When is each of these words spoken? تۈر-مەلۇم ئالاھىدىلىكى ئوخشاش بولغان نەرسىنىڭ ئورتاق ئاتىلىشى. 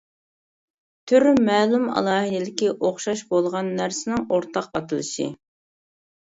تۈر-مەلۇم 1.11 1.85
ئالاھىدىلىكى 2.01 2.71
ئوخشاش 2.87 3.21
بولغان 3.35 3.71
نەرسىنىڭ 3.81 4.25
ئورتاق 4.39 4.71
ئاتىلىشى. 4.81 5.29